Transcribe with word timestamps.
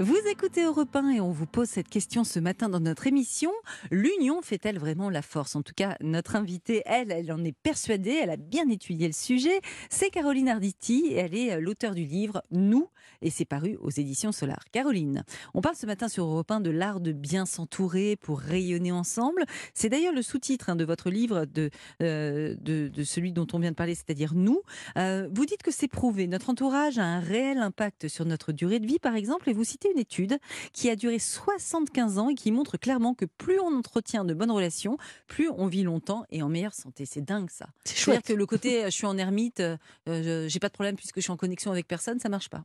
Vous 0.00 0.16
écoutez 0.30 0.62
Europe 0.62 0.94
1 0.94 1.10
et 1.10 1.20
on 1.20 1.32
vous 1.32 1.46
pose 1.46 1.68
cette 1.68 1.88
question 1.88 2.22
ce 2.22 2.38
matin 2.38 2.68
dans 2.68 2.78
notre 2.78 3.08
émission. 3.08 3.50
L'union 3.90 4.42
fait-elle 4.42 4.78
vraiment 4.78 5.10
la 5.10 5.22
force? 5.22 5.56
En 5.56 5.62
tout 5.62 5.72
cas, 5.74 5.96
notre 6.00 6.36
invitée, 6.36 6.82
elle, 6.86 7.10
elle 7.10 7.32
en 7.32 7.42
est 7.44 7.56
persuadée, 7.64 8.16
elle 8.22 8.30
a 8.30 8.36
bien 8.36 8.68
étudié 8.68 9.08
le 9.08 9.12
sujet. 9.12 9.60
C'est 9.90 10.10
Caroline 10.10 10.50
Arditi 10.50 11.06
et 11.08 11.16
elle 11.16 11.34
est 11.34 11.52
euh, 11.52 11.60
l'auteur 11.60 11.96
du 11.96 12.04
livre 12.04 12.44
Nous 12.52 12.88
et 13.22 13.30
c'est 13.30 13.44
paru 13.44 13.76
aux 13.80 13.90
éditions 13.90 14.30
Solar. 14.30 14.64
Caroline, 14.70 15.24
on 15.54 15.60
parle 15.60 15.74
ce 15.74 15.86
matin 15.86 16.08
sur 16.08 16.24
Europe 16.24 16.50
1 16.50 16.60
de 16.60 16.70
l'art 16.70 17.00
de 17.00 17.10
bien 17.10 17.46
s'entourer 17.46 18.14
pour 18.16 18.38
rayonner 18.38 18.92
ensemble. 18.92 19.44
C'est 19.74 19.88
d'ailleurs 19.88 20.14
le 20.14 20.22
sous-titre 20.22 20.70
hein, 20.70 20.76
de 20.76 20.84
votre 20.84 21.10
livre, 21.10 21.44
de, 21.44 21.70
euh, 22.02 22.54
de, 22.60 23.02
celui 23.02 23.32
dont 23.32 23.46
on 23.52 23.58
vient 23.58 23.70
de 23.70 23.76
parler, 23.76 23.94
c'est-à-dire 23.94 24.34
Nous. 24.34 24.62
Euh, 24.96 25.28
vous 25.32 25.44
dites 25.44 25.62
que 25.62 25.72
c'est 25.72 25.88
prouvé. 25.88 26.26
Notre 26.28 26.50
entourage 26.50 26.98
a 26.98 27.04
un 27.04 27.20
réel 27.20 27.58
impact 27.58 28.08
sur 28.08 28.24
notre 28.24 28.52
durée 28.52 28.78
de 28.78 28.86
vie, 28.86 28.98
par 29.00 29.16
exemple, 29.16 29.50
et 29.50 29.52
vous 29.52 29.64
citez 29.64 29.87
une 29.92 29.98
étude 29.98 30.38
qui 30.72 30.90
a 30.90 30.96
duré 30.96 31.18
75 31.18 32.18
ans 32.18 32.28
et 32.28 32.34
qui 32.34 32.52
montre 32.52 32.76
clairement 32.76 33.14
que 33.14 33.24
plus 33.24 33.60
on 33.60 33.76
entretient 33.76 34.24
de 34.24 34.34
bonnes 34.34 34.50
relations, 34.50 34.98
plus 35.26 35.48
on 35.50 35.66
vit 35.66 35.82
longtemps 35.82 36.24
et 36.30 36.42
en 36.42 36.48
meilleure 36.48 36.74
santé. 36.74 37.06
C'est 37.06 37.22
dingue 37.22 37.50
ça. 37.50 37.68
C'est 37.84 37.96
chouette. 37.96 38.24
que 38.24 38.32
le 38.32 38.46
côté 38.46 38.84
je 38.84 38.90
suis 38.90 39.06
en 39.06 39.18
ermite, 39.18 39.60
euh, 39.60 40.48
j'ai 40.48 40.58
pas 40.60 40.68
de 40.68 40.74
problème 40.74 40.96
puisque 40.96 41.16
je 41.16 41.22
suis 41.22 41.32
en 41.32 41.36
connexion 41.36 41.70
avec 41.70 41.86
personne, 41.86 42.18
ça 42.18 42.28
marche 42.28 42.48
pas. 42.48 42.64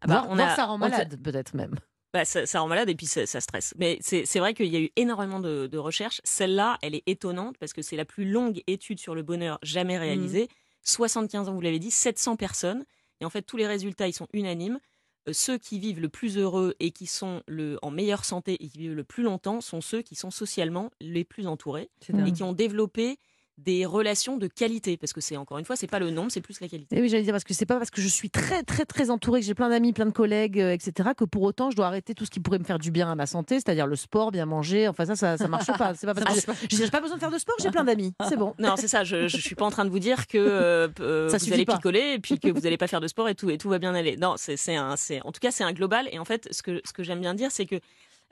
Ah 0.00 0.06
bah, 0.06 0.26
on 0.28 0.38
a, 0.38 0.54
ça 0.54 0.66
rend 0.66 0.78
malade 0.78 1.18
peut-être 1.22 1.54
même. 1.54 1.74
Bah, 2.12 2.24
ça, 2.24 2.46
ça, 2.46 2.60
rend 2.60 2.68
malade 2.68 2.88
et 2.88 2.94
puis 2.94 3.06
ça, 3.06 3.26
ça 3.26 3.40
stresse. 3.40 3.74
Mais 3.76 3.98
c'est 4.00 4.38
vrai 4.38 4.54
qu'il 4.54 4.66
y 4.66 4.76
a 4.76 4.80
eu 4.80 4.90
énormément 4.94 5.40
de, 5.40 5.66
de 5.66 5.78
recherches. 5.78 6.20
Celle-là, 6.22 6.78
elle 6.80 6.94
est 6.94 7.02
étonnante 7.06 7.56
parce 7.58 7.72
que 7.72 7.82
c'est 7.82 7.96
la 7.96 8.04
plus 8.04 8.30
longue 8.30 8.62
étude 8.68 9.00
sur 9.00 9.16
le 9.16 9.22
bonheur 9.22 9.58
jamais 9.62 9.98
réalisée. 9.98 10.48
75 10.82 11.48
ans, 11.48 11.54
vous 11.54 11.60
l'avez 11.60 11.80
dit, 11.80 11.90
700 11.90 12.36
personnes. 12.36 12.84
Et 13.20 13.24
en 13.24 13.30
fait, 13.30 13.42
tous 13.42 13.56
les 13.56 13.66
résultats, 13.66 14.06
ils 14.06 14.12
sont 14.12 14.28
unanimes. 14.32 14.78
Euh, 15.28 15.32
ceux 15.32 15.58
qui 15.58 15.78
vivent 15.78 16.00
le 16.00 16.08
plus 16.08 16.36
heureux 16.38 16.74
et 16.80 16.90
qui 16.90 17.06
sont 17.06 17.42
le, 17.46 17.78
en 17.82 17.90
meilleure 17.90 18.24
santé 18.24 18.62
et 18.62 18.68
qui 18.68 18.78
vivent 18.78 18.94
le 18.94 19.04
plus 19.04 19.22
longtemps 19.22 19.60
sont 19.60 19.80
ceux 19.80 20.02
qui 20.02 20.14
sont 20.14 20.30
socialement 20.30 20.90
les 21.00 21.24
plus 21.24 21.46
entourés 21.46 21.90
et 22.26 22.32
qui 22.32 22.42
ont 22.42 22.52
développé 22.52 23.18
des 23.58 23.86
relations 23.86 24.36
de 24.36 24.48
qualité 24.48 24.96
parce 24.96 25.12
que 25.12 25.20
c'est 25.20 25.36
encore 25.36 25.58
une 25.58 25.64
fois 25.64 25.76
c'est 25.76 25.86
pas 25.86 26.00
le 26.00 26.10
nombre 26.10 26.30
c'est 26.30 26.40
plus 26.40 26.60
la 26.60 26.68
qualité. 26.68 26.96
Et 26.96 27.00
oui 27.00 27.08
j'allais 27.08 27.22
dire 27.22 27.32
parce 27.32 27.44
que 27.44 27.54
c'est 27.54 27.66
pas 27.66 27.78
parce 27.78 27.90
que 27.90 28.00
je 28.00 28.08
suis 28.08 28.28
très 28.28 28.62
très 28.64 28.84
très 28.84 29.10
entourée 29.10 29.40
que 29.40 29.46
j'ai 29.46 29.54
plein 29.54 29.68
d'amis 29.68 29.92
plein 29.92 30.06
de 30.06 30.10
collègues 30.10 30.60
euh, 30.60 30.72
etc 30.72 31.10
que 31.16 31.24
pour 31.24 31.42
autant 31.42 31.70
je 31.70 31.76
dois 31.76 31.86
arrêter 31.86 32.14
tout 32.14 32.24
ce 32.24 32.30
qui 32.30 32.40
pourrait 32.40 32.58
me 32.58 32.64
faire 32.64 32.78
du 32.80 32.90
bien 32.90 33.10
à 33.10 33.14
ma 33.14 33.26
santé 33.26 33.56
c'est-à-dire 33.56 33.86
le 33.86 33.94
sport 33.94 34.32
bien 34.32 34.44
manger 34.44 34.88
enfin 34.88 35.06
ça 35.06 35.14
ça, 35.14 35.36
ça 35.36 35.48
marche 35.48 35.66
pas. 35.78 35.94
C'est 35.94 36.06
pas 36.06 36.14
parce 36.14 36.44
que 36.44 36.52
j'ai 36.70 36.90
pas 36.90 37.00
besoin 37.00 37.16
de 37.16 37.20
faire 37.20 37.30
de 37.30 37.38
sport 37.38 37.56
j'ai 37.60 37.70
plein 37.70 37.84
d'amis. 37.84 38.12
C'est 38.28 38.36
bon. 38.36 38.54
Non 38.58 38.74
c'est 38.76 38.88
ça 38.88 39.04
je, 39.04 39.28
je 39.28 39.36
suis 39.36 39.54
pas 39.54 39.64
en 39.64 39.70
train 39.70 39.84
de 39.84 39.90
vous 39.90 40.00
dire 40.00 40.26
que 40.26 40.38
euh, 40.38 40.88
euh 41.00 41.28
vous 41.28 41.52
allez 41.52 41.64
picoler 41.64 42.14
et 42.14 42.18
puis 42.18 42.40
que 42.40 42.48
vous 42.48 42.66
allez 42.66 42.76
pas 42.76 42.88
faire 42.88 43.00
de 43.00 43.08
sport 43.08 43.28
et 43.28 43.34
tout 43.34 43.50
et 43.50 43.58
tout 43.58 43.68
va 43.68 43.78
bien 43.78 43.94
aller. 43.94 44.16
Non 44.16 44.34
c'est 44.36 44.74
un 44.74 44.96
c'est 44.96 45.22
en 45.22 45.30
tout 45.30 45.40
cas 45.40 45.52
c'est 45.52 45.64
un 45.64 45.72
global 45.72 46.08
et 46.10 46.18
en 46.18 46.24
fait 46.24 46.48
ce 46.50 46.62
que 46.62 46.80
ce 46.84 46.92
que 46.92 47.04
j'aime 47.04 47.20
bien 47.20 47.34
dire 47.34 47.50
c'est 47.52 47.66
que 47.66 47.76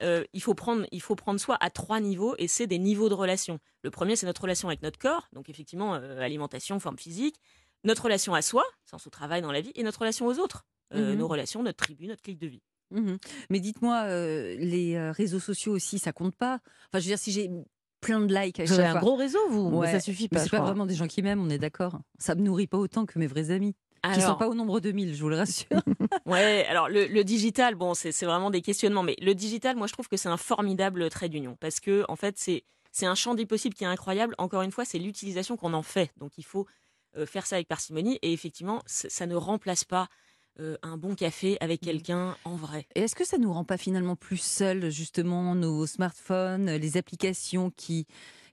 euh, 0.03 0.25
il, 0.33 0.43
faut 0.43 0.55
prendre, 0.55 0.87
il 0.91 1.01
faut 1.01 1.15
prendre 1.15 1.39
soi 1.39 1.57
à 1.61 1.71
trois 1.71 2.01
niveaux 2.01 2.35
et 2.39 2.49
c'est 2.49 2.67
des 2.67 2.79
niveaux 2.79 3.09
de 3.09 3.15
relation. 3.15 3.59
Le 3.83 3.91
premier, 3.91 4.17
c'est 4.17 4.27
notre 4.27 4.43
relation 4.43 4.69
avec 4.69 4.83
notre 4.83 4.99
corps, 4.99 5.29
donc 5.33 5.49
effectivement, 5.49 5.95
euh, 5.95 6.21
alimentation, 6.21 6.79
forme 6.81 6.99
physique, 6.99 7.37
notre 7.85 8.05
relation 8.05 8.35
à 8.35 8.43
soi, 8.43 8.65
sens 8.85 9.07
au 9.07 9.11
travail 9.11 9.43
dans 9.43 9.53
la 9.53 9.61
vie, 9.61 9.73
et 9.75 9.83
notre 9.83 10.01
relation 10.01 10.27
aux 10.27 10.39
autres, 10.39 10.65
euh, 10.95 11.13
mhm. 11.13 11.19
nos 11.19 11.29
relations, 11.29 11.63
notre 11.63 11.85
tribu, 11.85 12.07
notre 12.07 12.23
clique 12.23 12.39
de 12.39 12.47
vie. 12.47 12.63
Mhm. 12.91 13.19
Mais 13.51 13.61
dites-moi, 13.61 14.07
les 14.57 15.11
réseaux 15.13 15.41
sociaux 15.41 15.73
aussi, 15.73 15.99
ça 15.99 16.13
compte 16.13 16.37
pas? 16.37 16.61
Enfin, 16.89 16.99
je 16.99 17.05
veux 17.05 17.11
dire, 17.11 17.19
si 17.19 17.33
j'ai 17.33 17.51
plein 18.01 18.21
de 18.21 18.35
likes 18.35 18.61
à 18.61 18.65
Vous 18.65 18.73
avez 18.75 18.89
un 18.89 19.01
gros 19.01 19.17
réseau, 19.17 19.39
vous 19.49 19.81
mais 19.81 19.91
ça 19.91 20.01
suffit 20.01 20.29
pas. 20.29 20.41
C'est 20.41 20.51
pas 20.51 20.61
vraiment 20.61 20.85
des 20.85 20.95
gens 20.95 21.07
qui 21.07 21.23
m'aiment, 21.23 21.41
on 21.41 21.49
est 21.49 21.59
d'accord. 21.59 22.01
Ça 22.19 22.35
me 22.35 22.43
nourrit 22.43 22.67
pas 22.67 22.77
autant 22.77 23.07
que 23.07 23.19
mes 23.19 23.27
vrais 23.27 23.51
amis. 23.51 23.75
Qui 24.05 24.19
ne 24.19 24.25
sont 24.25 24.35
pas 24.35 24.49
au 24.49 24.55
nombre 24.55 24.81
de 24.81 24.91
1000, 24.91 25.15
je 25.15 25.23
vous 25.23 25.29
le 25.29 25.37
rassure. 25.37 25.69
ouais, 26.27 26.67
alors 26.67 26.89
le, 26.89 27.07
le 27.07 27.25
digital, 27.25 27.77
bon, 27.77 27.95
c'est 27.95 28.11
vraiment 28.25 28.51
des 28.51 28.61
questionnements, 28.61 29.05
mais 29.05 29.17
le 29.21 29.35
digital, 29.35 29.77
moi, 29.77 29.87
je 29.87 29.93
trouve 29.93 30.09
que 30.09 30.17
c'est 30.17 30.29
un 30.29 30.37
formidable 30.37 31.09
trait 31.09 31.29
d'union 31.29 31.57
parce 31.61 31.79
que, 31.79 32.05
en 32.09 32.17
fait, 32.17 32.37
c'est 32.37 32.65
c'est 32.93 33.07
un 33.07 33.15
champ 33.15 33.35
des 33.35 33.47
possibles 33.47 33.75
qui 33.75 33.85
est 33.85 33.89
incroyable. 33.89 34.35
Encore 34.39 34.63
une 34.63 34.71
fois, 34.71 34.85
c'est 34.85 34.99
l'utilisation 34.99 35.57
qu'on 35.57 35.73
en 35.73 35.83
fait. 35.83 36.13
Donc, 36.19 36.33
il 36.37 36.45
faut 36.45 36.67
euh, 37.17 37.27
faire 37.27 37.47
ça 37.47 37.57
avec 37.57 37.67
parcimonie. 37.67 38.19
Et 38.23 38.33
effectivement, 38.33 38.83
ça 38.87 39.27
ne 39.27 39.35
remplace 39.35 39.85
pas 39.85 40.09
euh, 40.61 40.77
un 40.83 40.99
bon 40.99 41.15
café 41.15 41.57
avec 41.61 41.81
mmh. 41.83 41.87
quelqu'un 41.87 42.37
en 42.45 42.55
vrai. 42.55 42.87
Et 42.95 43.01
est-ce 43.01 43.17
que 43.17 43.25
ça 43.25 43.39
nous 43.39 43.53
rend 43.53 43.65
pas 43.65 43.79
finalement 43.79 44.15
plus 44.15 44.37
seuls, 44.37 44.91
justement, 44.91 45.55
nos 45.55 45.87
smartphones, 45.87 46.71
les 46.71 46.99
applications 46.99 47.71
qui, 47.71 48.07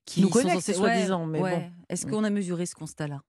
qui 0.05 0.21
nous 0.21 0.29
connectent, 0.29 0.73
soi-disant, 0.73 1.25
mais 1.25 1.39
bon. 1.39 1.71
Est-ce 1.89 2.05
qu'on 2.05 2.23
a 2.23 2.29
mesuré 2.29 2.65
ce 2.65 2.75
constat-là? 2.75 3.21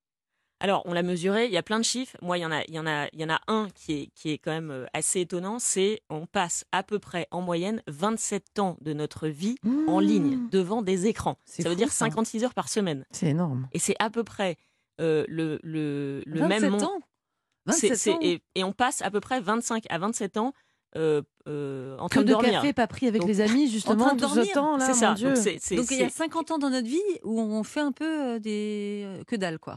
Alors, 0.60 0.82
on 0.84 0.92
l'a 0.92 1.02
mesuré, 1.02 1.46
il 1.46 1.52
y 1.52 1.56
a 1.56 1.62
plein 1.62 1.78
de 1.78 1.84
chiffres. 1.84 2.16
Moi, 2.20 2.36
il 2.36 2.42
y 2.42 2.46
en 2.46 2.52
a, 2.52 2.62
il 2.68 2.74
y 2.74 2.78
en 2.78 2.86
a, 2.86 3.08
il 3.12 3.20
y 3.20 3.24
en 3.24 3.30
a 3.30 3.40
un 3.48 3.68
qui 3.74 3.92
est, 3.94 4.06
qui 4.14 4.30
est 4.30 4.38
quand 4.38 4.50
même 4.50 4.70
euh, 4.70 4.86
assez 4.92 5.20
étonnant, 5.20 5.58
c'est 5.58 6.02
on 6.10 6.26
passe 6.26 6.66
à 6.70 6.82
peu 6.82 6.98
près 6.98 7.26
en 7.30 7.40
moyenne 7.40 7.82
27 7.86 8.58
ans 8.58 8.76
de 8.82 8.92
notre 8.92 9.26
vie 9.26 9.56
en 9.88 10.00
mmh. 10.00 10.04
ligne 10.04 10.48
devant 10.50 10.82
des 10.82 11.06
écrans. 11.06 11.38
Ça 11.46 11.68
veut 11.68 11.76
dire 11.76 11.90
56 11.90 12.44
heures 12.44 12.54
par 12.54 12.68
semaine. 12.68 13.06
C'est 13.10 13.28
énorme. 13.28 13.68
Et 13.72 13.78
c'est 13.78 13.96
à 13.98 14.10
peu 14.10 14.22
près 14.22 14.58
euh, 15.00 15.24
le, 15.28 15.58
le, 15.62 16.22
le 16.26 16.46
même 16.46 16.74
ans. 16.74 17.00
27 17.64 18.14
ans. 18.14 18.18
Et, 18.20 18.42
et, 18.54 18.64
on 18.64 18.72
passe 18.72 19.00
à 19.00 19.10
peu 19.10 19.20
près 19.20 19.40
25 19.40 19.84
à 19.88 19.98
27 19.98 20.36
ans 20.36 20.52
euh, 20.96 21.22
euh, 21.46 21.96
en 21.98 22.08
train 22.08 22.22
de 22.22 22.26
dormir. 22.26 22.52
café 22.52 22.72
pas 22.72 22.86
pris 22.86 23.06
avec 23.06 23.24
les 23.24 23.40
amis 23.40 23.70
justement 23.70 24.04
en 24.04 24.06
train 24.08 24.16
de 24.16 24.20
tout 24.20 24.44
ce 24.44 24.52
temps 24.52 24.76
là. 24.76 24.86
C'est 24.86 24.94
ça. 24.94 25.14
Dieu. 25.14 25.32
Donc, 25.32 25.90
il 25.90 25.98
y 25.98 26.02
a 26.02 26.10
50 26.10 26.50
ans 26.50 26.58
dans 26.58 26.70
notre 26.70 26.88
vie 26.88 26.98
où 27.22 27.40
on 27.40 27.62
fait 27.62 27.80
un 27.80 27.92
peu 27.92 28.38
des 28.40 29.22
que 29.26 29.36
dalle 29.36 29.58
quoi. 29.58 29.76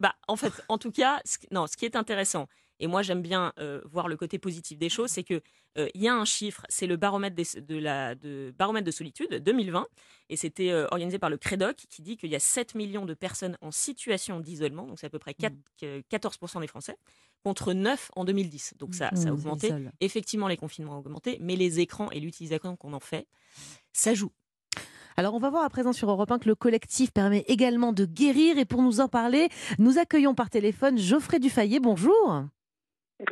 Bah, 0.00 0.14
en 0.28 0.36
fait, 0.36 0.52
en 0.68 0.78
tout 0.78 0.90
cas, 0.90 1.20
ce, 1.24 1.38
non, 1.50 1.66
ce 1.66 1.76
qui 1.76 1.84
est 1.84 1.94
intéressant, 1.94 2.48
et 2.80 2.86
moi 2.86 3.02
j'aime 3.02 3.22
bien 3.22 3.52
euh, 3.58 3.80
voir 3.84 4.08
le 4.08 4.16
côté 4.16 4.38
positif 4.38 4.78
des 4.78 4.88
choses, 4.88 5.10
c'est 5.10 5.22
que 5.22 5.42
euh, 5.78 5.88
il 5.94 6.02
y 6.02 6.08
a 6.08 6.14
un 6.14 6.24
chiffre, 6.24 6.64
c'est 6.68 6.86
le 6.86 6.96
baromètre 6.96 7.36
de, 7.36 7.76
la 7.76 8.14
de, 8.14 8.52
baromètre 8.58 8.86
de 8.86 8.90
solitude 8.90 9.28
2020, 9.28 9.86
et 10.30 10.36
c'était 10.36 10.70
euh, 10.70 10.86
organisé 10.90 11.18
par 11.18 11.30
le 11.30 11.36
Crédoc 11.36 11.76
qui 11.76 12.02
dit 12.02 12.16
qu'il 12.16 12.30
y 12.30 12.34
a 12.34 12.40
7 12.40 12.74
millions 12.74 13.04
de 13.04 13.14
personnes 13.14 13.56
en 13.60 13.70
situation 13.70 14.40
d'isolement, 14.40 14.86
donc 14.86 14.98
c'est 14.98 15.06
à 15.06 15.10
peu 15.10 15.18
près 15.18 15.34
4, 15.34 15.54
14% 15.82 16.58
mmh. 16.58 16.60
des 16.62 16.66
Français, 16.66 16.96
contre 17.44 17.72
9 17.74 18.10
en 18.16 18.24
2010. 18.24 18.74
Donc 18.78 18.94
ça, 18.94 19.10
ça 19.14 19.28
a 19.28 19.30
mmh, 19.30 19.34
augmenté. 19.34 19.72
Effectivement, 20.00 20.48
les 20.48 20.56
confinements 20.56 20.96
ont 20.96 21.00
augmenté, 21.00 21.38
mais 21.40 21.56
les 21.56 21.80
écrans 21.80 22.10
et 22.10 22.20
l'utilisation 22.20 22.76
qu'on 22.76 22.94
en 22.94 23.00
fait, 23.00 23.26
ça 23.92 24.14
joue. 24.14 24.32
Alors 25.16 25.34
on 25.34 25.38
va 25.38 25.50
voir 25.50 25.64
à 25.64 25.70
présent 25.70 25.92
sur 25.92 26.10
Europe 26.10 26.30
1 26.30 26.38
que 26.38 26.48
le 26.48 26.54
collectif 26.54 27.12
permet 27.12 27.44
également 27.48 27.92
de 27.92 28.04
guérir 28.04 28.58
et 28.58 28.64
pour 28.64 28.82
nous 28.82 29.00
en 29.00 29.08
parler, 29.08 29.48
nous 29.78 29.98
accueillons 29.98 30.34
par 30.34 30.50
téléphone 30.50 30.98
Geoffrey 30.98 31.38
Dufayet. 31.38 31.80
Bonjour. 31.80 32.44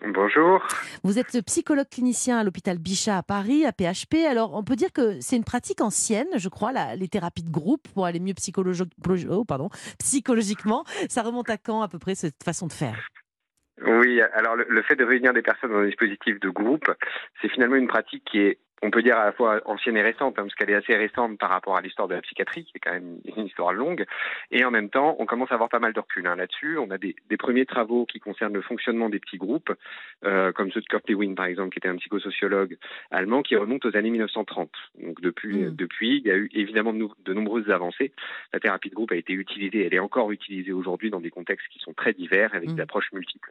Bonjour. 0.04 0.66
Vous 1.02 1.18
êtes 1.18 1.40
psychologue 1.46 1.88
clinicien 1.90 2.38
à 2.38 2.44
l'hôpital 2.44 2.78
Bichat 2.78 3.16
à 3.16 3.22
Paris, 3.22 3.64
à 3.64 3.72
PHP. 3.72 4.26
Alors, 4.28 4.54
on 4.54 4.62
peut 4.62 4.76
dire 4.76 4.92
que 4.92 5.18
c'est 5.20 5.36
une 5.36 5.44
pratique 5.44 5.80
ancienne, 5.80 6.28
je 6.36 6.48
crois, 6.50 6.72
les 6.94 7.08
thérapies 7.08 7.42
de 7.42 7.50
groupe 7.50 7.88
pour 7.94 8.04
aller 8.04 8.20
mieux 8.20 8.34
oh, 9.30 9.44
pardon, 9.44 9.70
psychologiquement. 9.98 10.84
Ça 11.08 11.22
remonte 11.22 11.48
à 11.48 11.56
quand 11.56 11.80
à 11.80 11.88
peu 11.88 11.98
près 11.98 12.14
cette 12.14 12.42
façon 12.44 12.66
de 12.66 12.72
faire? 12.72 13.08
Oui, 13.86 14.20
alors 14.20 14.56
le, 14.56 14.82
fait 14.82 14.96
de 14.96 15.04
réunir 15.04 15.32
des 15.32 15.42
personnes 15.42 15.70
dans 15.70 15.78
un 15.78 15.86
dispositif 15.86 16.38
de 16.40 16.50
groupe, 16.50 16.90
c'est 17.40 17.48
finalement 17.48 17.76
une 17.76 17.86
pratique 17.86 18.24
qui 18.24 18.40
est 18.40 18.58
on 18.82 18.90
peut 18.90 19.02
dire 19.02 19.16
à 19.16 19.26
la 19.26 19.32
fois 19.32 19.60
ancienne 19.64 19.96
et 19.96 20.02
récente, 20.02 20.38
hein, 20.38 20.42
parce 20.42 20.54
qu'elle 20.54 20.70
est 20.70 20.74
assez 20.74 20.94
récente 20.94 21.38
par 21.38 21.50
rapport 21.50 21.76
à 21.76 21.80
l'histoire 21.80 22.08
de 22.08 22.14
la 22.14 22.22
psychiatrie, 22.22 22.64
qui 22.64 22.72
est 22.76 22.80
quand 22.80 22.92
même 22.92 23.18
une 23.24 23.46
histoire 23.46 23.72
longue, 23.72 24.04
et 24.50 24.64
en 24.64 24.70
même 24.70 24.90
temps, 24.90 25.16
on 25.18 25.26
commence 25.26 25.50
à 25.50 25.54
avoir 25.54 25.68
pas 25.68 25.78
mal 25.78 25.92
de 25.92 26.00
recul 26.00 26.26
hein, 26.26 26.36
là-dessus. 26.36 26.78
On 26.78 26.90
a 26.90 26.98
des, 26.98 27.16
des, 27.28 27.36
premiers 27.36 27.66
travaux 27.66 28.06
qui 28.06 28.20
concernent 28.20 28.54
le 28.54 28.62
fonctionnement 28.62 29.08
des 29.08 29.18
petits 29.18 29.38
groupes, 29.38 29.72
euh, 30.24 30.52
comme 30.52 30.70
ceux 30.70 30.80
de 30.80 30.86
Kurt 30.86 31.08
Lewin, 31.08 31.34
par 31.34 31.46
exemple, 31.46 31.70
qui 31.70 31.78
était 31.78 31.88
un 31.88 31.96
psychosociologue 31.96 32.76
allemand, 33.10 33.42
qui 33.42 33.56
remonte 33.56 33.84
aux 33.84 33.96
années 33.96 34.10
1930. 34.10 34.70
Donc 35.02 35.20
depuis, 35.20 35.64
mmh. 35.64 35.76
depuis 35.76 36.18
il 36.18 36.26
y 36.26 36.30
a 36.30 36.36
eu 36.36 36.48
évidemment 36.52 36.92
de, 36.92 37.08
de, 37.24 37.34
nombreuses 37.34 37.70
avancées. 37.70 38.12
La 38.52 38.60
thérapie 38.60 38.90
de 38.90 38.94
groupe 38.94 39.12
a 39.12 39.16
été 39.16 39.32
utilisée, 39.32 39.86
elle 39.86 39.94
est 39.94 39.98
encore 39.98 40.30
utilisée 40.32 40.72
aujourd'hui 40.72 41.10
dans 41.10 41.20
des 41.20 41.30
contextes 41.30 41.66
qui 41.68 41.78
sont 41.78 41.94
très 41.94 42.12
divers, 42.12 42.54
avec 42.54 42.70
mmh. 42.70 42.74
des 42.76 42.82
approches 42.82 43.12
multiples. 43.12 43.50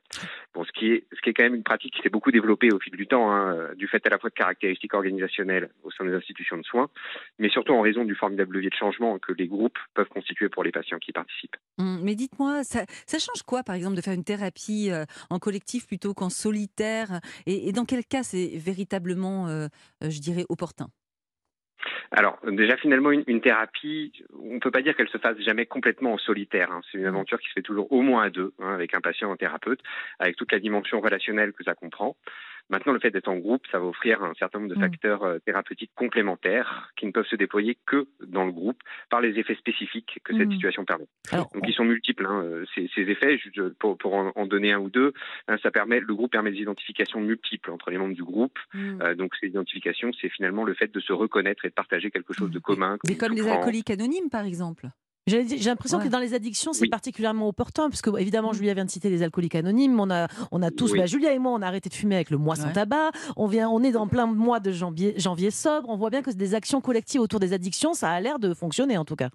Bon, 0.54 0.64
ce 0.64 0.72
qui 0.72 0.92
est, 0.92 1.06
ce 1.14 1.22
qui 1.22 1.30
est 1.30 1.34
quand 1.34 1.44
même 1.44 1.56
une 1.56 1.64
pratique 1.64 1.94
qui 1.94 2.02
s'est 2.02 2.10
beaucoup 2.10 2.32
développée 2.32 2.72
au 2.72 2.80
fil 2.80 2.96
du 2.96 3.08
temps, 3.08 3.32
hein, 3.32 3.74
du 3.76 3.88
fait 3.88 4.06
à 4.06 4.10
la 4.10 4.18
fois 4.18 4.30
de 4.30 4.36
caractéristiques 4.36 4.94
au 5.84 5.92
sein 5.92 6.06
des 6.06 6.14
institutions 6.14 6.58
de 6.58 6.64
soins, 6.64 6.90
mais 7.40 7.50
surtout 7.50 7.74
en 7.74 7.82
raison 7.82 8.06
du 8.06 8.16
formidable 8.16 8.56
levier 8.56 8.70
de 8.70 8.76
changement 8.76 9.18
que 9.20 9.34
les 9.34 9.48
groupes 9.48 9.78
peuvent 9.94 10.10
constituer 10.10 10.50
pour 10.50 10.64
les 10.64 10.72
patients 10.72 11.00
qui 11.00 11.12
participent. 11.12 11.58
Hum, 11.78 12.00
mais 12.04 12.16
dites-moi, 12.16 12.64
ça, 12.64 12.86
change 13.08 13.44
quoi, 13.46 13.64
par 13.64 13.76
exemple, 13.76 13.96
de 13.96 14.02
faire 14.02 14.14
une 14.14 14.24
thérapie 14.24 14.90
euh, 14.92 15.06
en 15.30 15.40
collectif 15.40 15.88
plutôt 15.88 16.14
qu'en 16.14 16.30
solitaire? 16.30 17.20
Et, 17.46 17.72
dans 17.72 17.86
quel 17.86 18.06
cas 18.06 18.24
c'est 18.24 18.58
véritablement, 18.58 19.48
euh, 19.48 19.68
euh, 20.04 20.10
je 20.10 20.20
dirais, 20.20 20.46
opportun? 20.50 20.88
Alors 22.12 22.40
déjà 22.48 22.78
finalement 22.78 23.12
une, 23.12 23.42
thérapie, 23.42 24.14
on 24.34 24.56
ne 24.56 24.60
peut 24.60 24.72
pas 24.72 24.82
dire 24.82 24.96
qu'elle 24.96 25.10
se 25.10 25.18
fasse 25.18 25.38
jamais 25.40 25.66
complètement 25.66 26.14
en 26.14 26.18
solitaire. 26.18 26.72
Hein. 26.72 26.82
C'est 26.90 26.98
une 26.98 27.06
aventure 27.06 27.40
qui 27.40 27.48
se 27.48 27.54
fait 27.54 27.62
toujours 27.62 27.92
au 27.92 28.02
moins 28.02 28.24
à 28.24 28.30
deux, 28.30 28.54
hein, 28.60 28.74
avec 28.74 28.94
un 28.94 29.02
patient, 29.02 29.32
un 29.32 29.36
thérapeute, 29.36 29.82
avec 30.20 30.36
toute 30.38 30.52
la 30.52 30.60
dimension 30.60 31.02
relationnelle 31.02 31.54
que 31.54 31.64
ça 31.64 31.76
comprend. 31.76 32.16
Maintenant, 32.70 32.92
le 32.94 33.00
fait 33.00 33.12
d'être 33.12 33.30
en 33.30 33.38
groupe, 33.38 33.66
ça 33.72 33.80
va 33.80 33.86
offrir 33.86 34.24
un 34.24 34.34
certain 34.34 34.60
nombre 34.60 34.72
de 34.74 34.78
Mm. 34.78 34.82
facteurs 34.82 35.24
euh, 35.24 35.40
thérapeutiques 35.40 35.92
complémentaires 35.96 36.92
qui 36.98 37.06
ne 37.06 37.12
peuvent 37.12 37.26
se 37.28 37.36
déployer 37.36 37.78
que 37.86 38.08
dans 38.26 38.46
le 38.46 38.52
groupe 38.52 38.82
par 39.10 39.22
les 39.22 39.40
effets 39.40 39.56
spécifiques 39.56 40.20
que 40.24 40.36
cette 40.36 40.50
Mm. 40.50 40.54
situation 40.54 40.86
permet. 40.86 41.08
Alors, 41.32 41.50
Donc 41.54 41.64
ils 41.68 41.74
sont 41.74 41.86
multiples, 41.86 42.26
hein, 42.26 42.42
euh, 42.44 42.66
ces, 42.76 42.90
ces 42.94 43.02
effets. 43.04 43.38
Je- 43.38 43.70
Pour, 43.80 43.98
pour 43.98 44.14
en, 44.16 44.32
en 44.36 44.46
donner 44.46 44.72
un 44.74 44.80
ou 44.80 44.90
deux, 44.90 45.14
hein, 45.48 45.58
ça 45.64 45.72
permet, 45.72 46.00
le 46.00 46.14
groupe 46.16 46.32
permet 46.32 46.52
des 46.52 46.60
identifications 46.60 47.22
multiples 47.22 47.72
entre 47.72 47.90
les 47.92 47.98
membres 47.98 48.16
du 48.16 48.24
groupe. 48.24 48.58
Mm. 48.74 49.02
Euh, 49.02 49.16
donc 49.16 49.36
ces 49.40 49.48
identifications, 49.48 50.12
c'est 50.20 50.30
finalement 50.30 50.64
le 50.64 50.74
fait 50.74 50.92
de 50.94 51.00
se 51.00 51.14
reconnaître 51.14 51.64
et 51.66 51.70
de 51.70 51.74
partager 51.74 52.12
quelque 52.12 52.34
chose 52.34 52.52
de 52.52 52.60
commun. 52.60 52.98
Mais 53.08 53.14
une 53.14 53.20
comme 53.20 53.34
les 53.34 53.48
alcooliques 53.48 53.90
anonymes, 53.90 54.30
par 54.30 54.46
exemple. 54.46 54.88
J'ai 55.28 55.44
l'impression 55.66 55.98
Ouais. 55.98 56.06
que 56.06 56.10
dans 56.10 56.20
les 56.20 56.34
addictions, 56.34 56.72
c'est 56.74 56.84
Oui. 56.84 56.90
particulièrement 56.90 57.48
opportun, 57.50 57.90
parce 57.90 58.02
que 58.02 58.18
évidemment, 58.18 58.54
Julia 58.54 58.74
vient 58.74 58.86
de 58.86 58.90
citer 58.90 59.10
les 59.10 59.24
alcooliques 59.24 59.56
anonymes. 59.56 60.00
On 60.00 60.10
a, 60.10 60.28
on 60.52 60.62
a 60.62 60.72
tous, 60.72 60.94
Oui. 60.94 61.00
bah, 61.00 61.06
Julia 61.06 61.34
et 61.34 61.40
moi, 61.40 61.52
on 61.52 61.62
a 61.62 61.68
arrêté 61.68 61.90
de 61.90 61.94
fumer 61.94 62.16
avec 62.16 62.30
le 62.30 62.38
mois 62.38 62.56
sans 62.56 62.72
tabac. 62.72 63.12
On 63.36 63.46
vient, 63.48 63.70
on 63.70 63.84
est 63.84 63.92
dans 63.92 64.08
plein 64.08 64.26
mois 64.26 64.60
de 64.62 64.72
janvier, 64.72 65.14
janvier 65.18 65.52
sobre. 65.52 65.90
On 65.90 65.98
voit 65.98 66.10
bien 66.10 66.22
que 66.22 66.32
des 66.32 66.56
actions 66.56 66.80
collectives 66.82 67.20
autour 67.22 67.40
des 67.40 67.52
addictions, 67.54 67.94
ça 67.94 68.10
a 68.10 68.22
l'air 68.22 68.40
de 68.40 68.54
fonctionner 68.54 68.98
en 68.98 69.06
tout 69.06 69.16
cas. 69.18 69.30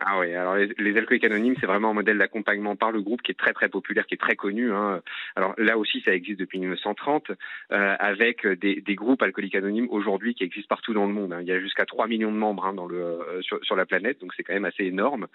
Ah 0.00 0.20
oui, 0.20 0.32
alors 0.32 0.54
les, 0.56 0.96
alcooliques 0.96 1.24
anonymes, 1.24 1.56
c'est 1.60 1.66
vraiment 1.66 1.90
un 1.90 1.94
modèle 1.94 2.18
d'accompagnement 2.18 2.76
par 2.76 2.92
le 2.92 3.02
groupe 3.02 3.20
qui 3.20 3.32
est 3.32 3.34
très 3.34 3.52
très 3.52 3.68
populaire, 3.68 4.06
qui 4.06 4.14
est 4.14 4.18
très 4.18 4.36
connu. 4.36 4.72
Hein. 4.72 5.02
Alors 5.34 5.54
là 5.58 5.76
aussi, 5.76 6.00
ça 6.02 6.14
existe 6.14 6.38
depuis 6.38 6.60
1930, 6.60 7.32
euh, 7.72 7.96
avec 7.98 8.46
des, 8.46 8.94
groupes 8.94 9.22
alcooliques 9.22 9.56
anonymes 9.56 9.88
aujourd'hui 9.90 10.36
qui 10.36 10.44
existent 10.44 10.68
partout 10.68 10.94
dans 10.94 11.04
le 11.04 11.12
monde. 11.12 11.32
hein. 11.32 11.40
Il 11.40 11.48
y 11.48 11.52
a 11.52 11.58
jusqu'à 11.58 11.84
3 11.84 12.06
millions 12.06 12.30
de 12.30 12.36
membres 12.36 12.64
hein, 12.64 12.76
euh, 12.92 13.42
sur, 13.42 13.74
la 13.74 13.86
planète, 13.86 14.20
donc 14.20 14.32
c'est 14.36 14.44
quand 14.44 14.52
même 14.52 14.64
assez 14.64 14.84
énorme. 14.84 15.26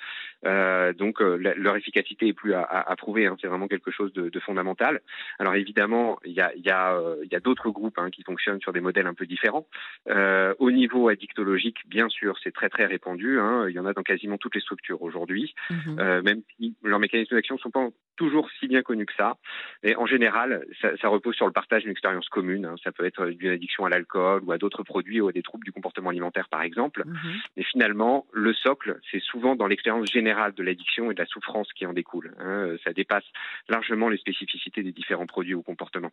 Euh, 0.45 0.93
donc 0.93 1.21
euh, 1.21 1.35
leur 1.57 1.75
efficacité 1.75 2.27
est 2.27 2.33
plus 2.33 2.53
à, 2.53 2.95
prouver, 2.97 3.29
c'est 3.41 3.47
vraiment 3.47 3.67
quelque 3.67 3.91
chose 3.91 4.13
de, 4.13 4.29
de 4.29 4.39
fondamental. 4.39 5.01
Alors 5.39 5.55
évidemment, 5.55 6.19
il 6.23 6.31
y 6.31 6.39
a, 6.41 6.53
il 6.55 6.65
a, 6.69 7.39
d'autres 7.41 7.69
groupes 7.69 7.99
qui 8.13 8.23
fonctionnent 8.23 8.61
sur 8.61 8.71
des 8.71 8.79
modèles 8.79 9.07
un 9.07 9.13
peu 9.13 9.25
différents. 9.25 9.67
Au 10.07 10.71
niveau 10.71 11.09
addictologique, 11.09 11.79
bien 11.87 12.07
sûr, 12.07 12.37
c'est 12.41 12.53
très 12.53 12.69
très 12.69 12.85
répandu. 12.85 13.39
Il 13.67 13.73
y 13.73 13.79
en 13.79 13.85
a 13.85 13.91
dans 13.91 14.03
quasiment 14.03 14.37
toutes 14.37 14.52
les 14.55 14.61
structures 14.61 15.01
aujourd'hui, 15.01 15.53
Mhm. 15.69 15.99
euh, 15.99 16.21
même 16.21 16.41
si 16.57 16.75
leurs 16.83 16.99
mécanismes 16.99 17.35
d'action 17.35 17.55
ne 17.55 17.59
sont 17.59 17.71
pas 17.71 17.87
toujours 18.15 18.47
si 18.59 18.67
bien 18.67 18.83
connus 18.83 19.05
que 19.07 19.13
ça. 19.17 19.37
Et 19.81 19.95
en 19.95 20.05
général, 20.05 20.65
ça, 20.81 20.95
ça 20.97 21.07
repose 21.07 21.35
sur 21.35 21.47
le 21.47 21.51
partage 21.51 21.81
d'une 21.81 21.91
expérience 21.91 22.29
commune. 22.29 22.65
hein. 22.65 22.75
Ça 22.83 22.91
peut 22.91 23.05
être 23.05 23.25
d'une 23.27 23.49
addiction 23.51 23.85
à 23.85 23.89
l'alcool 23.89 24.43
ou 24.45 24.51
à 24.51 24.57
d'autres 24.59 24.83
produits 24.83 25.19
ou 25.21 25.27
à 25.27 25.31
des 25.31 25.41
troubles 25.41 25.63
du 25.65 25.71
comportement 25.71 26.09
alimentaire, 26.11 26.47
par 26.49 26.61
exemple. 26.61 27.03
Mhm. 27.05 27.15
Mais 27.57 27.63
finalement, 27.63 28.27
le 28.31 28.53
socle, 28.53 28.99
c'est 29.11 29.21
souvent 29.21 29.55
dans 29.55 29.65
l'expérience 29.67 30.11
générale 30.11 30.53
de 30.53 30.61
l'addiction 30.63 31.09
et 31.09 31.15
de 31.15 31.19
la 31.19 31.25
souffrance 31.25 31.71
qui 31.73 31.85
en 31.85 31.93
découle. 31.93 32.35
hein. 32.39 32.75
Ça 32.83 32.93
dépasse 32.93 33.25
largement 33.67 34.09
les 34.09 34.17
spécificités 34.17 34.83
des 34.83 34.91
différents 34.91 35.25
produits 35.25 35.55
ou 35.55 35.63
comportements. 35.63 36.11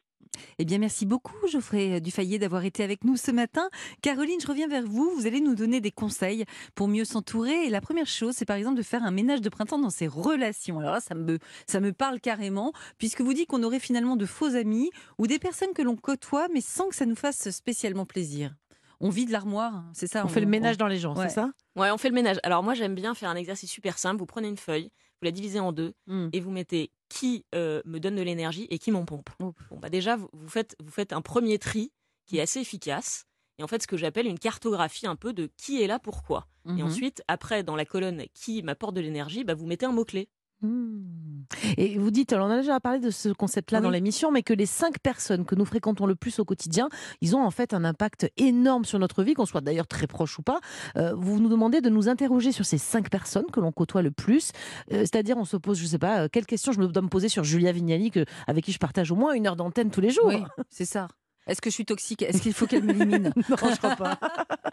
Eh 0.59 0.65
bien, 0.65 0.79
merci 0.79 1.05
beaucoup, 1.07 1.37
Geoffrey 1.49 2.01
Dufayet, 2.01 2.39
d'avoir 2.39 2.65
été 2.65 2.83
avec 2.83 3.05
nous 3.05 3.17
ce 3.17 3.31
matin. 3.31 3.69
Caroline, 4.03 4.41
je 4.41 4.47
reviens 4.47 4.69
vers 4.69 4.85
vous. 4.85 5.11
Vous 5.17 5.27
allez 5.27 5.41
nous 5.41 5.55
donner 5.55 5.81
des 5.81 5.91
conseils 5.91 6.45
pour 6.75 6.89
mieux 6.89 7.05
s'entourer. 7.05 7.67
Et 7.67 7.71
la 7.71 7.81
première 7.81 8.07
chose, 8.07 8.30
c'est 8.33 8.45
par 8.45 8.57
exemple 8.57 8.77
de 8.77 8.83
faire 8.83 9.03
un 9.05 9.11
ménage 9.11 9.41
de 9.41 9.49
printemps 9.49 9.79
dans 9.79 9.91
ses 9.91 10.07
relations. 10.07 10.79
Alors 10.81 10.93
là, 10.93 11.01
ça 11.01 11.15
me, 11.15 11.39
ça 11.67 11.81
me 11.81 11.93
parle 11.93 12.21
carrément, 12.21 12.73
puisque 12.99 13.21
vous 13.21 13.33
dites 13.35 13.49
qu'on 13.49 13.63
aurait 13.63 13.79
finalement 13.81 14.17
de 14.17 14.27
faux 14.27 14.55
amis 14.57 14.91
ou 15.19 15.27
des 15.27 15.39
personnes 15.39 15.73
que 15.75 15.83
l'on 15.83 15.97
côtoie, 15.97 16.49
mais 16.53 16.61
sans 16.61 16.89
que 16.89 16.95
ça 16.95 17.07
nous 17.07 17.17
fasse 17.17 17.51
spécialement 17.51 18.07
plaisir. 18.07 18.55
On 19.03 19.09
vide 19.09 19.31
l'armoire, 19.31 19.75
hein, 19.77 19.91
c'est 19.95 20.07
ça 20.07 20.25
On 20.25 20.29
fait 20.29 20.41
le 20.41 20.47
ménage 20.47 20.77
dans 20.77 20.87
les 20.87 20.99
gens, 20.99 21.17
Ouais. 21.17 21.29
c'est 21.29 21.35
ça? 21.37 21.51
Ouais, 21.77 21.91
on 21.91 21.97
fait 21.97 22.09
le 22.11 22.15
ménage. 22.15 22.37
Alors 22.43 22.63
moi, 22.63 22.75
j'aime 22.75 22.95
bien 22.95 23.15
faire 23.15 23.31
un 23.31 23.37
exercice 23.37 23.71
super 23.71 23.97
simple. 23.99 24.19
Vous 24.19 24.27
prenez 24.27 24.49
une 24.49 24.59
feuille, 24.59 24.91
vous 25.21 25.25
la 25.25 25.31
divisez 25.31 25.59
en 25.59 25.73
deux 25.73 25.95
Hmm. 26.07 26.29
et 26.35 26.41
vous 26.41 26.51
mettez 26.51 26.91
qui 27.09 27.45
euh, 27.55 27.81
me 27.87 27.99
donne 27.99 28.15
de 28.17 28.23
l'énergie 28.23 28.67
et 28.71 28.79
qui 28.79 28.91
m'en 28.91 29.05
pompe. 29.07 29.31
Bon, 29.41 29.55
bah 29.81 29.89
déjà, 29.89 30.17
vous, 30.17 30.29
vous 30.35 30.49
faites, 30.49 30.77
vous 30.85 30.91
faites 30.91 31.13
un 31.15 31.23
premier 31.23 31.59
tri 31.59 31.93
qui 32.27 32.37
est 32.39 32.43
assez 32.43 32.61
efficace. 32.61 33.25
Et 33.61 33.63
en 33.63 33.67
fait, 33.67 33.83
ce 33.83 33.87
que 33.87 33.99
j'appelle 33.99 34.27
une 34.27 34.39
cartographie 34.39 35.07
un 35.07 35.17
peu 35.17 35.35
de 35.35 35.51
qui 35.59 35.83
est 35.83 35.87
là, 35.87 35.99
pourquoi. 35.99 36.47
Et 36.67 36.73
Mhm. 36.73 36.83
ensuite, 36.85 37.23
après, 37.29 37.63
dans 37.63 37.77
la 37.77 37.85
colonne 37.85 38.23
qui 38.33 38.63
m'apporte 38.63 38.95
de 38.97 39.03
l'énergie, 39.03 39.45
bah, 39.45 39.53
vous 39.55 39.67
mettez 39.67 39.85
un 39.85 39.93
mot-clé. 39.93 40.29
Hmm. 40.63 41.43
Et 41.79 41.97
vous 41.99 42.11
dites, 42.11 42.33
alors 42.35 42.47
on 42.47 42.51
a 42.51 42.57
déjà 42.59 42.79
parlé 42.81 42.99
de 43.01 43.11
ce 43.11 43.31
concept-là 43.31 43.79
Oui. 43.79 43.85
dans 43.85 43.91
l'émission, 43.91 44.31
mais 44.31 44.43
que 44.43 44.53
les 44.53 44.67
cinq 44.67 44.99
personnes 44.99 45.45
que 45.47 45.55
nous 45.55 45.65
fréquentons 45.65 46.05
le 46.07 46.15
plus 46.15 46.39
au 46.39 46.45
quotidien, 46.45 46.89
ils 47.23 47.35
ont 47.37 47.43
en 47.43 47.51
fait 47.51 47.73
un 47.75 47.83
impact 47.85 48.31
énorme 48.37 48.85
sur 48.85 48.99
notre 48.99 49.23
vie, 49.23 49.33
qu'on 49.35 49.47
soit 49.47 49.63
d'ailleurs 49.63 49.87
très 49.87 50.07
proche 50.07 50.39
ou 50.39 50.43
pas. 50.43 50.61
Euh, 50.97 51.15
vous 51.15 51.41
nous 51.41 51.49
demandez 51.49 51.81
de 51.81 51.89
nous 51.89 52.09
interroger 52.11 52.53
sur 52.53 52.65
ces 52.67 52.77
cinq 52.79 53.09
personnes 53.11 53.47
que 53.53 53.61
l'on 53.61 53.73
côtoie 53.73 54.03
le 54.03 54.11
plus. 54.11 54.53
Euh, 54.93 55.01
C'est-à-dire, 55.01 55.37
on 55.39 55.45
se 55.47 55.57
pose, 55.57 55.79
je 55.79 55.87
sais 55.87 55.99
pas, 55.99 56.25
euh, 56.25 56.29
quelle 56.31 56.47
question 56.47 56.73
je 56.73 56.81
me 56.81 56.87
dois 56.89 57.03
me 57.03 57.09
poser 57.09 57.29
sur 57.31 57.43
Julia 57.45 57.73
Vignali, 57.73 58.11
que, 58.11 58.25
avec 58.47 58.65
qui 58.65 58.73
je 58.73 58.79
partage 58.79 59.11
au 59.13 59.17
moins 59.17 59.33
une 59.33 59.47
heure 59.47 59.57
d'antenne 59.57 59.91
tous 59.91 60.01
les 60.03 60.11
jours. 60.11 60.27
Oui, 60.27 60.43
c'est 60.69 60.85
ça. 60.85 61.09
Est-ce 61.47 61.61
que 61.61 61.71
je 61.71 61.75
suis 61.75 61.85
toxique? 61.87 62.23
Est-ce 62.23 62.43
qu'il 62.43 62.53
faut 62.53 62.67
qu'elle 62.67 62.83
m'élimine 62.85 63.33
non, 63.49 63.57
je 63.71 63.77
crois 63.79 63.97
pas. 63.97 64.19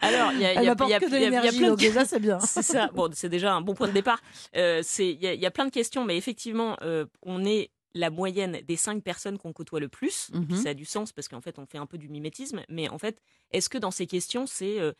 Alors, 0.01 0.31
il 0.33 0.39
y 0.41 0.45
a, 0.45 0.53
y 0.63 0.67
a- 0.67 0.75
y 0.89 0.93
a- 0.93 0.97
y 1.45 1.47
a- 1.47 1.51
plein 1.51 1.71
de 1.71 1.75
déjà 1.77 2.05
c'est 2.05 2.19
bien. 2.19 2.39
C'est 2.39 2.61
ça. 2.61 2.89
Bon, 2.93 3.09
c'est 3.13 3.29
déjà 3.29 3.53
un 3.53 3.61
bon 3.61 3.73
point 3.73 3.87
de 3.87 3.93
départ. 3.93 4.21
Euh, 4.55 4.81
c'est 4.83 5.09
il 5.09 5.19
y, 5.21 5.45
a- 5.45 5.51
plein 5.51 5.65
de 5.65 5.71
questions, 5.71 6.03
mais 6.05 6.17
effectivement, 6.17 6.77
euh, 6.81 7.05
on 7.23 7.45
est 7.45 7.71
la 7.93 8.09
moyenne 8.11 8.59
des 8.67 8.75
cinq 8.75 9.01
personnes 9.03 9.37
qu'on 9.39 9.53
côtoie 9.53 9.79
le 9.79 9.87
plus. 9.87 10.29
Mhm. 10.33 10.55
ça 10.55 10.69
a 10.69 10.73
du 10.73 10.85
sens 10.85 11.11
parce 11.13 11.27
qu'en 11.27 11.41
fait, 11.41 11.57
on 11.57 11.65
fait 11.65 11.77
un 11.79 11.85
peu 11.87 11.97
du 11.97 12.09
mimétisme. 12.09 12.61
Mais 12.69 12.89
en 12.89 12.97
fait, 12.99 13.19
est-ce 13.51 13.69
que 13.69 13.77
dans 13.79 13.91
ces 13.91 14.05
questions, 14.05 14.45
c'est 14.45 14.79
euh, 14.79 14.93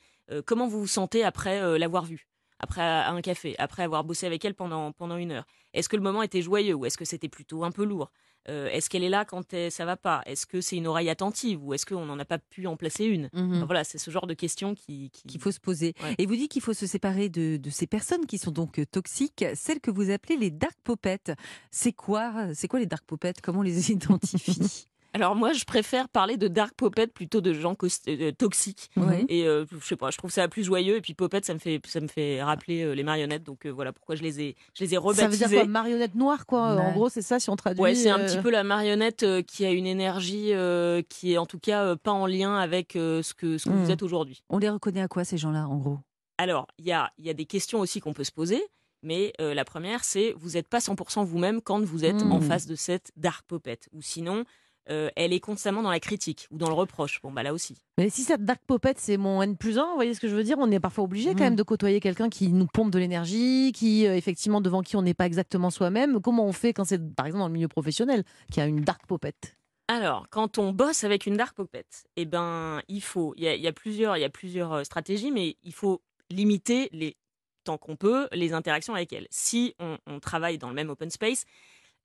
comment 0.46 0.68
vous 0.68 0.80
vous 0.80 0.88
sentez 0.88 1.24
après 1.24 1.78
l'avoir 1.78 2.06
vue? 2.06 2.28
Après 2.60 2.82
un 2.82 3.22
café, 3.22 3.56
après 3.60 3.84
avoir 3.84 4.04
bossé 4.04 4.26
avec 4.26 4.44
elle 4.44 4.56
pendant, 4.56 4.92
pendant 4.92 5.18
une 5.18 5.32
heure? 5.32 5.46
Est-ce 5.76 5.90
que 5.90 5.96
le 5.96 6.02
moment 6.02 6.24
était 6.24 6.42
joyeux 6.42 6.74
ou 6.74 6.88
est-ce 6.88 6.98
que 6.98 7.06
c'était 7.06 7.30
plutôt 7.30 7.64
un 7.64 7.72
peu 7.72 7.84
lourd? 7.84 8.12
Euh, 8.50 8.68
Est-ce 8.70 8.90
qu'elle 8.90 9.04
est 9.04 9.10
là 9.10 9.26
quand 9.26 9.54
ça 9.70 9.86
va 9.86 9.98
pas? 9.98 10.22
Est-ce 10.26 10.46
que 10.46 10.62
c'est 10.62 10.78
une 10.78 10.88
oreille 10.88 11.10
attentive 11.10 11.64
ou 11.64 11.74
est-ce 11.74 11.86
qu'on 11.86 12.06
n'en 12.06 12.18
a 12.20 12.26
pas 12.26 12.38
pu 12.40 12.66
en 12.68 12.78
placer 12.78 13.06
une? 13.06 13.30
Mhm. 13.34 13.56
Enfin, 13.58 13.66
Voilà, 13.66 13.84
c'est 13.84 13.98
ce 13.98 14.10
genre 14.12 14.28
de 14.28 14.34
questions 14.34 14.74
qui, 14.76 15.10
qui- 15.12 15.28
qu'il 15.28 15.42
faut 15.42 15.52
se 15.52 15.60
poser. 15.60 15.94
Ouais. 16.04 16.16
Et 16.18 16.26
vous 16.26 16.36
dites 16.36 16.52
qu'il 16.52 16.62
faut 16.62 16.74
se 16.74 16.86
séparer 16.88 17.30
de, 17.30 17.58
de 17.58 17.70
ces 17.70 17.88
personnes 17.88 18.26
qui 18.26 18.38
sont 18.38 18.52
donc 18.52 18.80
euh, 18.80 18.86
toxiques, 18.86 19.44
celles 19.56 19.80
que 19.82 19.92
vous 19.92 20.10
appelez 20.12 20.38
les 20.38 20.52
dark 20.52 20.76
popettes. 20.84 21.34
C'est 21.72 21.92
quoi, 21.94 22.54
c'est 22.54 22.68
quoi 22.68 22.80
les 22.80 22.86
dark 22.86 23.04
popettes? 23.06 23.42
Comment 23.42 23.60
on 23.60 23.64
les 23.64 23.92
identifie? 23.92 24.86
Alors 25.18 25.36
moi, 25.36 25.52
je 25.52 25.64
préfère 25.66 26.10
parler 26.10 26.38
de 26.38 26.48
dark 26.48 26.76
popette 26.76 27.12
plutôt 27.12 27.42
de 27.42 27.52
gens 27.52 27.74
cos- 27.74 27.88
euh, 28.08 28.32
toxiques. 28.32 28.92
Ouais. 28.96 29.26
Et 29.30 29.48
euh, 29.48 29.66
je 29.72 29.84
sais 29.84 29.96
pas, 29.96 30.12
je 30.12 30.18
trouve 30.20 30.30
ça 30.30 30.48
plus 30.48 30.64
joyeux. 30.64 30.96
Et 30.98 31.02
puis 31.02 31.16
popette, 31.16 31.44
ça 31.44 31.56
me 31.56 31.60
fait, 31.60 31.82
ça 31.88 32.00
me 32.02 32.08
fait 32.08 32.44
rappeler 32.44 32.84
euh, 32.84 32.94
les 32.94 33.02
marionnettes. 33.02 33.42
Donc 33.44 33.66
euh, 33.66 33.70
voilà 33.72 33.92
pourquoi 33.94 34.14
je 34.16 34.22
les 34.22 34.42
ai, 34.42 34.56
je 34.76 34.84
les 34.84 34.94
ai 34.94 34.96
Ça 34.98 35.02
veut 35.02 35.08
rebaptisées. 35.08 35.48
dire 35.48 35.60
quoi? 35.62 35.66
Marionnette 35.68 36.14
noire, 36.14 36.46
quoi? 36.46 36.76
Ouais. 36.76 36.82
En 36.82 36.92
gros, 36.92 37.10
c'est 37.10 37.24
ça 37.24 37.40
si 37.40 37.50
on 37.50 37.56
traduit. 37.56 37.82
Ouais, 37.82 37.96
c'est 37.96 38.12
un 38.12 38.20
euh, 38.20 38.28
petit 38.28 38.38
peu 38.40 38.52
la 38.52 38.64
marionnette 38.64 39.24
euh, 39.24 39.42
qui 39.42 39.66
a 39.66 39.72
une 39.72 39.88
énergie 39.88 40.54
euh, 40.54 41.02
qui 41.10 41.34
est 41.34 41.40
en 41.40 41.48
tout 41.48 41.58
cas 41.60 41.84
euh, 41.84 41.96
pas 41.96 42.12
en 42.12 42.28
lien 42.28 42.56
avec 42.56 42.96
euh, 42.96 43.24
ce 43.24 43.34
que, 43.34 43.58
ce 43.58 43.66
que 43.70 43.74
vous 43.74 43.90
êtes 43.90 44.04
aujourd'hui. 44.04 44.44
On 44.50 44.60
les 44.60 44.70
reconnaît 44.70 45.02
à 45.02 45.08
quoi 45.08 45.24
ces 45.24 45.38
gens-là, 45.40 45.68
en 45.68 45.78
gros? 45.78 45.98
Alors, 46.38 46.68
il 46.78 46.86
y 46.86 46.92
a, 46.92 47.12
il 47.18 47.26
y 47.26 47.32
a 47.32 47.34
des 47.34 47.46
questions 47.46 47.80
aussi 47.80 48.02
qu'on 48.02 48.14
peut 48.14 48.24
se 48.24 48.32
poser. 48.32 48.64
Mais 49.04 49.32
euh, 49.42 49.54
la 49.54 49.64
première, 49.64 50.04
c'est 50.04 50.34
vous 50.38 50.52
n'êtes 50.52 50.68
pas 50.68 50.80
100% 50.80 51.24
vous-même 51.24 51.62
quand 51.62 51.80
vous 51.84 52.04
êtes 52.04 52.24
Mm. 52.24 52.32
en 52.32 52.42
face 52.42 52.66
de 52.66 52.76
cette 52.76 53.12
dark 53.16 53.46
popette. 53.48 53.88
Ou 53.94 54.02
sinon, 54.02 54.44
euh, 54.90 55.10
elle 55.16 55.34
est 55.34 55.40
constamment 55.40 55.82
dans 55.84 55.90
la 55.90 56.00
critique 56.00 56.48
ou 56.52 56.58
dans 56.58 56.68
le 56.68 56.74
reproche. 56.74 57.20
Bon, 57.22 57.32
bah 57.32 57.44
là 57.44 57.54
aussi. 57.54 57.76
Mais 57.98 58.10
si 58.10 58.24
cette 58.24 58.44
dark 58.46 58.62
popette, 58.66 59.00
c'est 59.00 59.18
mon 59.18 59.42
N 59.42 59.58
plus 59.58 59.78
1, 59.80 59.86
vous 59.90 59.96
voyez 59.96 60.14
ce 60.14 60.20
que 60.20 60.28
je 60.28 60.36
veux 60.36 60.44
dire? 60.44 60.58
On 60.60 60.70
est 60.72 60.80
parfois 60.80 61.04
obligé 61.04 61.30
quand 61.32 61.36
Mhm. 61.40 61.44
même 61.44 61.56
de 61.56 61.64
côtoyer 61.64 62.00
quelqu'un 62.00 62.30
qui 62.30 62.50
nous 62.50 62.68
pompe 62.68 62.92
de 62.92 63.00
l'énergie, 63.00 63.72
qui, 63.74 64.06
euh, 64.08 64.16
effectivement, 64.16 64.62
devant 64.62 64.82
qui 64.82 64.96
on 64.96 65.02
n'est 65.02 65.14
pas 65.14 65.26
exactement 65.26 65.70
soi-même. 65.70 66.22
Comment 66.22 66.46
on 66.46 66.54
fait 66.54 66.74
quand 66.74 66.86
c'est, 66.86 67.00
par 67.16 67.26
exemple, 67.26 67.42
dans 67.42 67.48
le 67.48 67.54
milieu 67.54 67.68
professionnel, 67.68 68.24
qui 68.52 68.62
a 68.62 68.66
une 68.66 68.82
dark 68.82 69.06
popette 69.08 69.56
Alors, 69.88 70.28
quand 70.30 70.58
on 70.58 70.72
bosse 70.74 71.04
avec 71.04 71.26
une 71.26 71.38
dark 71.38 71.56
popette, 71.56 72.06
eh 72.16 72.26
ben, 72.26 72.82
il 72.88 73.02
faut, 73.02 73.34
il 73.38 73.44
y 73.44 73.60
y 73.62 73.68
a 73.68 73.74
plusieurs, 73.74 74.18
il 74.18 74.22
y 74.22 74.26
a 74.26 74.30
plusieurs 74.30 74.74
euh, 74.74 74.84
stratégies, 74.84 75.32
mais 75.32 75.58
il 75.64 75.74
faut 75.74 76.02
limiter 76.30 76.90
les 76.92 77.16
tant 77.64 77.78
qu'on 77.78 77.98
peut 77.98 78.30
les 78.32 78.54
interactions 78.54 78.96
avec 78.96 79.12
elle. 79.12 79.28
Si 79.30 79.76
on, 79.80 79.98
on 80.08 80.20
travaille 80.22 80.58
dans 80.58 80.70
le 80.70 80.74
même 80.76 80.90
open 80.90 81.10
space, 81.10 81.44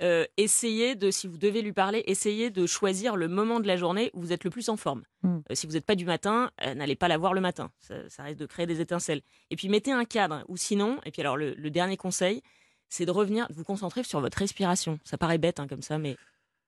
euh, 0.02 0.26
essayez 0.36 0.94
de, 0.94 1.10
si 1.10 1.26
vous 1.26 1.38
devez 1.38 1.62
lui 1.62 1.72
parler, 1.72 2.02
essayez 2.06 2.50
de 2.50 2.66
choisir 2.66 3.16
le 3.16 3.28
moment 3.28 3.60
de 3.60 3.66
la 3.66 3.76
journée 3.76 4.10
où 4.14 4.20
vous 4.20 4.32
êtes 4.32 4.44
le 4.44 4.50
plus 4.50 4.68
en 4.68 4.76
forme. 4.76 5.02
Mm. 5.22 5.38
Euh, 5.50 5.54
si 5.54 5.66
vous 5.66 5.74
n'êtes 5.74 5.86
pas 5.86 5.94
du 5.94 6.04
matin, 6.04 6.50
euh, 6.64 6.74
n'allez 6.74 6.96
pas 6.96 7.08
la 7.08 7.18
voir 7.18 7.34
le 7.34 7.40
matin. 7.40 7.70
Ça, 7.78 8.08
ça 8.08 8.22
risque 8.24 8.38
de 8.38 8.46
créer 8.46 8.66
des 8.66 8.80
étincelles. 8.80 9.22
Et 9.50 9.56
puis 9.56 9.68
mettez 9.68 9.92
un 9.92 10.04
cadre, 10.04 10.44
ou 10.48 10.56
sinon, 10.56 11.00
et 11.04 11.10
puis 11.10 11.22
alors 11.22 11.36
le, 11.36 11.54
le 11.54 11.70
dernier 11.70 11.96
conseil, 11.96 12.42
c'est 12.88 13.06
de 13.06 13.10
revenir, 13.10 13.48
de 13.48 13.54
vous 13.54 13.64
concentrer 13.64 14.02
sur 14.02 14.20
votre 14.20 14.38
respiration. 14.38 14.98
Ça 15.04 15.18
paraît 15.18 15.38
bête 15.38 15.60
hein, 15.60 15.68
comme 15.68 15.82
ça, 15.82 15.98
mais 15.98 16.16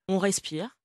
on 0.08 0.18
respire. 0.18 0.76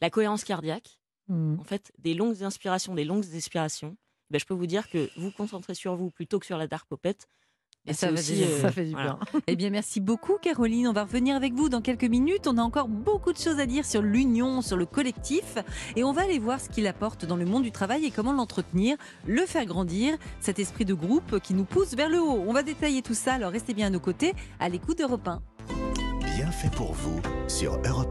La 0.00 0.10
cohérence 0.10 0.44
cardiaque, 0.44 0.98
Hmm. 1.28 1.56
en 1.60 1.64
fait, 1.64 1.92
des 1.98 2.14
longues 2.14 2.42
inspirations, 2.42 2.94
des 2.94 3.04
longues 3.04 3.24
expirations, 3.34 3.96
ben, 4.30 4.38
je 4.38 4.44
peux 4.44 4.54
vous 4.54 4.66
dire 4.66 4.90
que 4.90 5.08
vous 5.16 5.30
concentrez 5.30 5.74
sur 5.74 5.94
vous 5.94 6.10
plutôt 6.10 6.38
que 6.38 6.46
sur 6.46 6.58
la 6.58 6.66
dark 6.66 6.88
popette. 6.88 7.28
Et 7.84 7.90
ben, 7.90 7.94
ça 7.94 8.12
aussi, 8.12 8.34
déjà, 8.34 8.46
euh, 8.46 8.60
Ça 8.60 8.70
fait 8.70 8.84
du 8.84 8.92
voilà. 8.92 9.18
bien. 9.32 9.40
Eh 9.48 9.56
bien, 9.56 9.70
merci 9.70 10.00
beaucoup, 10.00 10.34
Caroline. 10.40 10.86
On 10.86 10.92
va 10.92 11.02
revenir 11.02 11.34
avec 11.34 11.52
vous 11.52 11.68
dans 11.68 11.80
quelques 11.80 12.04
minutes. 12.04 12.46
On 12.46 12.56
a 12.58 12.62
encore 12.62 12.86
beaucoup 12.86 13.32
de 13.32 13.38
choses 13.38 13.58
à 13.58 13.66
dire 13.66 13.84
sur 13.84 14.02
l'union, 14.02 14.62
sur 14.62 14.76
le 14.76 14.86
collectif. 14.86 15.58
Et 15.96 16.04
on 16.04 16.12
va 16.12 16.22
aller 16.22 16.38
voir 16.38 16.60
ce 16.60 16.68
qu'il 16.68 16.86
apporte 16.86 17.24
dans 17.24 17.34
le 17.36 17.44
monde 17.44 17.64
du 17.64 17.72
travail 17.72 18.04
et 18.04 18.12
comment 18.12 18.32
l'entretenir, 18.32 18.96
le 19.26 19.44
faire 19.46 19.66
grandir, 19.66 20.16
cet 20.40 20.60
esprit 20.60 20.84
de 20.84 20.94
groupe 20.94 21.40
qui 21.40 21.54
nous 21.54 21.64
pousse 21.64 21.94
vers 21.94 22.08
le 22.08 22.20
haut. 22.20 22.44
On 22.46 22.52
va 22.52 22.62
détailler 22.62 23.02
tout 23.02 23.14
ça. 23.14 23.34
Alors, 23.34 23.50
restez 23.50 23.74
bien 23.74 23.88
à 23.88 23.90
nos 23.90 24.00
côtés, 24.00 24.32
à 24.60 24.68
l'écoute 24.68 24.98
d'Europe 24.98 25.26
1. 25.26 25.42
Bien 26.36 26.50
fait 26.50 26.70
pour 26.70 26.92
vous 26.92 27.20
sur 27.48 27.78
Europe 27.84 28.10